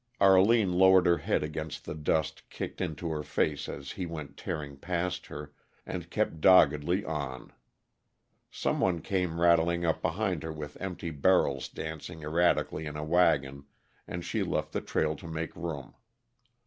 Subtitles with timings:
[0.19, 4.75] Arline lowered her head against the dust kicked into her face as he went tearing
[4.75, 5.53] past her,
[5.85, 7.53] and kept doggedly on.
[8.49, 13.65] Some one came rattling up behind her with empty barrels dancing erratically in a wagon,
[14.07, 15.93] and she left the trail to make room.